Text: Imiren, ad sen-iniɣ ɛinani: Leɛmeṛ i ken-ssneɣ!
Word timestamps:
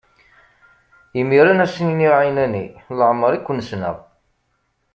Imiren, 1.21 1.63
ad 1.65 1.69
sen-iniɣ 1.73 2.13
ɛinani: 2.21 2.65
Leɛmeṛ 2.97 3.31
i 3.33 3.39
ken-ssneɣ! 3.41 3.97